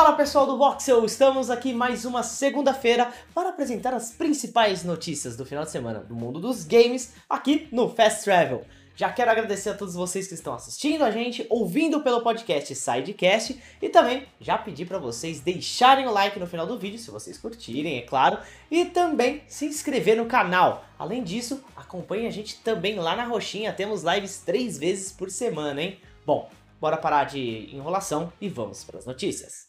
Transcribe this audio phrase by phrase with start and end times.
[0.00, 5.44] Fala pessoal do Voxel, estamos aqui mais uma segunda-feira para apresentar as principais notícias do
[5.44, 8.64] final de semana do mundo dos games aqui no Fast Travel.
[8.96, 13.60] Já quero agradecer a todos vocês que estão assistindo a gente, ouvindo pelo podcast Sidecast
[13.82, 17.36] e também já pedir para vocês deixarem o like no final do vídeo, se vocês
[17.36, 18.38] curtirem, é claro,
[18.70, 20.82] e também se inscrever no canal.
[20.98, 25.82] Além disso, acompanhe a gente também lá na Roxinha, temos lives três vezes por semana,
[25.82, 26.00] hein?
[26.24, 26.48] Bom,
[26.80, 29.68] bora parar de enrolação e vamos para as notícias.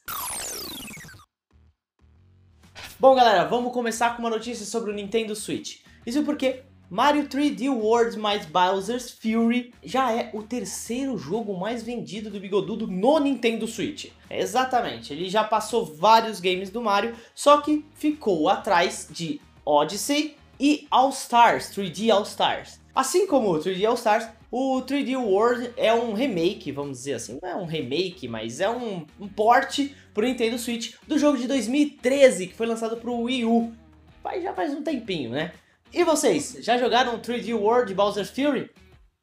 [3.00, 5.80] Bom, galera, vamos começar com uma notícia sobre o Nintendo Switch.
[6.06, 12.30] Isso porque Mario 3D World mais Bowser's Fury já é o terceiro jogo mais vendido
[12.30, 14.12] do Bigodudo no Nintendo Switch.
[14.30, 20.86] Exatamente, ele já passou vários games do Mario, só que ficou atrás de Odyssey e
[20.92, 22.80] All Stars, 3D All Stars.
[22.94, 27.40] Assim como o 3D All Stars, o 3D World é um remake, vamos dizer assim,
[27.42, 31.48] não é um remake, mas é um, um porte pro Nintendo Switch do jogo de
[31.48, 33.74] 2013 que foi lançado pro Wii U.
[34.22, 35.54] Faz, já faz um tempinho, né?
[35.94, 38.70] E vocês, já jogaram 3D World Bowser's Fury?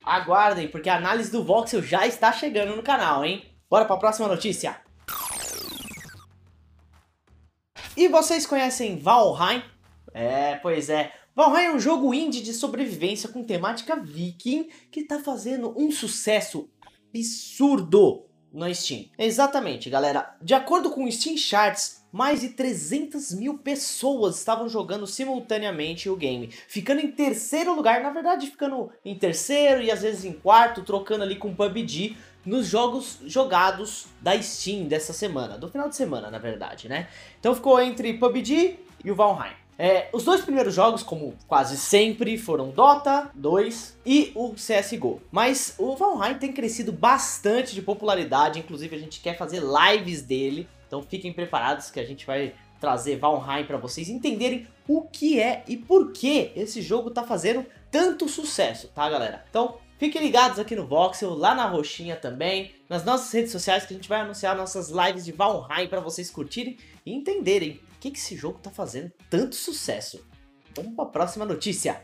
[0.03, 3.45] Aguardem, porque a análise do Voxel já está chegando no canal, hein?
[3.69, 4.81] Bora para a próxima notícia.
[7.95, 9.63] E vocês conhecem Valheim?
[10.15, 11.13] É, pois é.
[11.39, 16.69] Valheim é um jogo indie de sobrevivência com temática viking que tá fazendo um sucesso
[17.15, 19.05] absurdo no Steam.
[19.17, 20.37] Exatamente, galera.
[20.43, 26.17] De acordo com o Steam Charts, mais de 300 mil pessoas estavam jogando simultaneamente o
[26.17, 30.83] game, ficando em terceiro lugar, na verdade ficando em terceiro e às vezes em quarto,
[30.83, 36.33] trocando ali com PUBG nos jogos jogados da Steam dessa semana, do final de semana
[36.33, 37.07] na verdade, né?
[37.39, 39.68] Então ficou entre PUBG e o Valheim.
[39.81, 45.23] É, os dois primeiros jogos, como quase sempre, foram Dota 2 e o CSGO.
[45.31, 50.69] Mas o Valheim tem crescido bastante de popularidade, inclusive a gente quer fazer lives dele.
[50.89, 55.63] Então fiquem preparados que a gente vai trazer Valheim para vocês entenderem o que é
[55.69, 59.45] e por que esse jogo tá fazendo tanto sucesso, tá galera?
[59.49, 63.93] Então fiquem ligados aqui no Voxel, lá na roxinha também, nas nossas redes sociais que
[63.93, 68.11] a gente vai anunciar nossas lives de Valheim para vocês curtirem e entenderem por que,
[68.13, 70.25] que esse jogo tá fazendo tanto sucesso.
[70.75, 72.03] Vamos para a próxima notícia.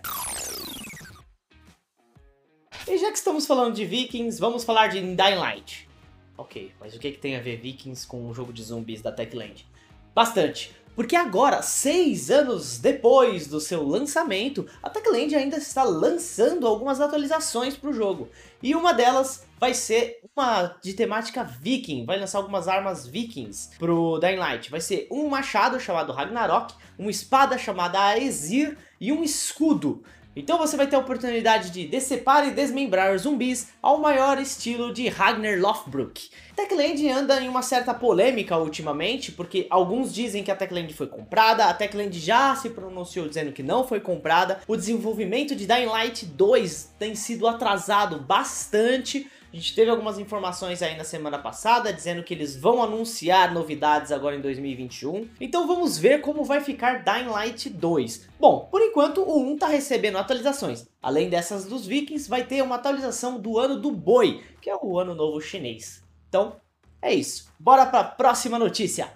[2.87, 5.89] E já que estamos falando de Vikings, vamos falar de Dying Light.
[6.37, 9.13] Ok, mas o que, que tem a ver Vikings com o jogo de zumbis da
[9.13, 9.67] Techland?
[10.15, 17.01] Bastante, porque agora, seis anos depois do seu lançamento, a Techland ainda está lançando algumas
[17.01, 18.29] atualizações para o jogo.
[18.63, 24.19] E uma delas vai ser uma de temática viking, vai lançar algumas armas vikings pro
[24.19, 24.71] Dying Light.
[24.71, 30.03] Vai ser um machado chamado Ragnarok, uma espada chamada Aesir e um escudo.
[30.37, 35.09] Então você vai ter a oportunidade de decepar e desmembrar zumbis ao maior estilo de
[35.09, 36.29] Ragnar Lothbrok.
[36.57, 41.67] Techland anda em uma certa polêmica ultimamente, porque alguns dizem que a Techland foi comprada,
[41.67, 46.27] a Techland já se pronunciou dizendo que não foi comprada, o desenvolvimento de Dying Light
[46.27, 52.25] 2 tem sido atrasado bastante, a gente teve algumas informações aí na semana passada dizendo
[52.25, 55.29] que eles vão anunciar novidades agora em 2021.
[55.41, 58.31] Então vamos ver como vai ficar Dying Light 2.
[58.41, 60.89] Bom, por enquanto o 1 está recebendo atualizações.
[61.01, 64.99] Além dessas dos Vikings, vai ter uma atualização do ano do boi, que é o
[64.99, 66.03] ano novo chinês.
[66.29, 66.57] Então,
[67.01, 67.47] é isso.
[67.57, 69.15] Bora para a próxima notícia.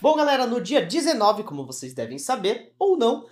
[0.00, 3.24] Bom, galera, no dia 19, como vocês devem saber, ou não,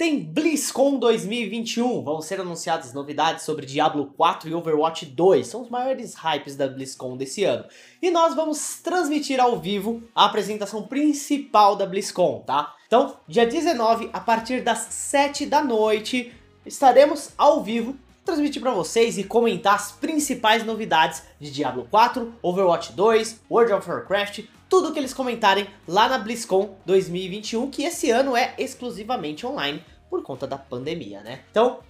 [0.00, 5.68] tem BlizzCon 2021, vão ser anunciadas novidades sobre Diablo 4 e Overwatch 2, são os
[5.68, 7.66] maiores hypes da BlizzCon desse ano.
[8.00, 12.74] E nós vamos transmitir ao vivo a apresentação principal da BlizzCon, tá?
[12.86, 16.32] Então, dia 19, a partir das 7 da noite,
[16.64, 17.94] estaremos ao vivo
[18.24, 23.90] transmitir para vocês e comentar as principais novidades de Diablo 4, Overwatch 2, World of
[23.90, 29.84] Warcraft, tudo que eles comentarem lá na BlizzCon 2021, que esse ano é exclusivamente online
[30.08, 31.40] por conta da pandemia, né?
[31.50, 31.80] Então,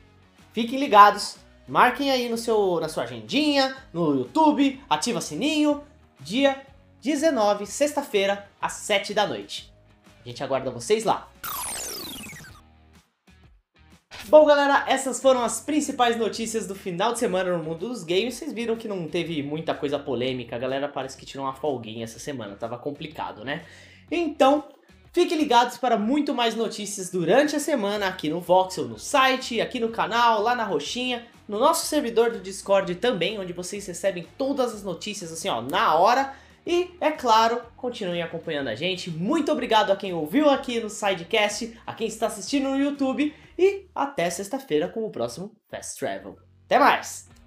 [0.54, 1.36] fiquem ligados,
[1.68, 5.84] marquem aí no seu, na sua agendinha, no YouTube, ativa sininho,
[6.18, 6.66] dia
[7.02, 9.70] 19, sexta-feira, às 7 da noite.
[10.24, 11.28] A gente aguarda vocês lá.
[14.30, 18.34] Bom, galera, essas foram as principais notícias do final de semana no mundo dos games.
[18.34, 22.04] Vocês viram que não teve muita coisa polêmica, a galera parece que tirou uma folguinha
[22.04, 23.64] essa semana, tava complicado, né?
[24.08, 24.62] Então,
[25.12, 29.80] Fiquem ligados para muito mais notícias durante a semana aqui no Voxel, no site, aqui
[29.80, 34.72] no canal, lá na roxinha, no nosso servidor do Discord também, onde vocês recebem todas
[34.72, 36.32] as notícias assim, ó, na hora.
[36.66, 39.10] E, é claro, continuem acompanhando a gente.
[39.10, 43.86] Muito obrigado a quem ouviu aqui no Sidecast, a quem está assistindo no YouTube e
[43.94, 46.38] até sexta-feira com o próximo Fast Travel.
[46.66, 47.39] Até mais!